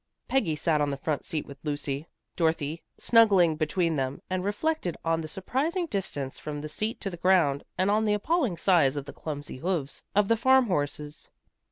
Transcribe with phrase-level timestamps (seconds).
[0.27, 5.21] Peggy sat on the front seat with Lucy, Dorothy snuggling between them, and reflected on
[5.21, 9.05] the surprising distance from the seat to the ground, and on the appalling size of
[9.05, 11.29] the clumsy hoofs of the farmhorses.